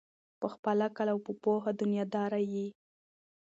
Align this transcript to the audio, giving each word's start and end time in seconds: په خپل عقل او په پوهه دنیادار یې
په 0.39 0.47
خپل 0.53 0.77
عقل 0.87 1.07
او 1.13 1.19
په 1.25 1.31
پوهه 1.43 1.71
دنیادار 1.81 2.31
یې 2.53 2.67